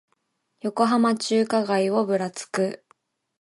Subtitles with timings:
[0.61, 2.83] 横浜中華街をぶらつく